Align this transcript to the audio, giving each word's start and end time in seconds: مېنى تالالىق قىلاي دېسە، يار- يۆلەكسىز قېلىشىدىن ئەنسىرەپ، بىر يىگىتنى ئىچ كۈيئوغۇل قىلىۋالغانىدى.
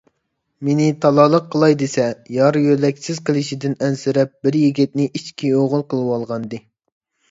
مېنى 0.69 0.87
تالالىق 1.03 1.51
قىلاي 1.57 1.77
دېسە، 1.83 2.07
يار- 2.39 2.59
يۆلەكسىز 2.65 3.23
قېلىشىدىن 3.29 3.79
ئەنسىرەپ، 3.79 4.37
بىر 4.43 4.61
يىگىتنى 4.67 5.11
ئىچ 5.23 5.33
كۈيئوغۇل 5.41 5.91
قىلىۋالغانىدى. 5.95 6.67